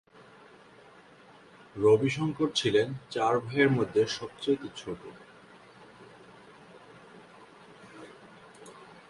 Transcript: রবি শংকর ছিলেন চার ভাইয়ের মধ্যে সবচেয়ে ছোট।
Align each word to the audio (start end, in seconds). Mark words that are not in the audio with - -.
রবি 1.75 2.09
শংকর 2.09 2.49
ছিলেন 2.55 2.87
চার 3.09 3.33
ভাইয়ের 3.39 3.69
মধ্যে 3.77 4.01
সবচেয়ে 4.17 4.57
ছোট। 4.75 5.01